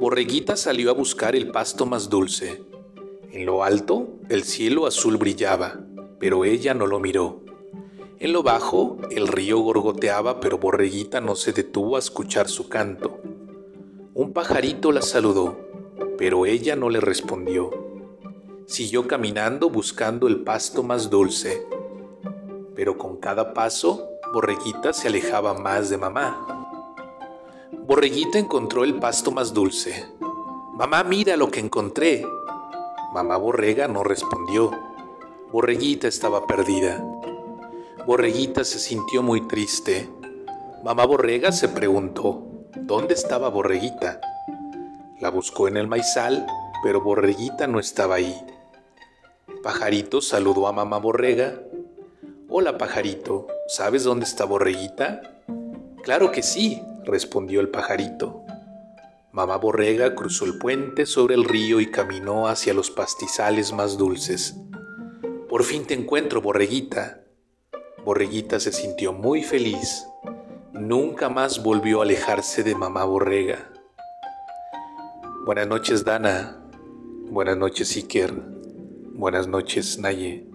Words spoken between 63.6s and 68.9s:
más dulces. Por fin te encuentro, Borreguita. Borreguita se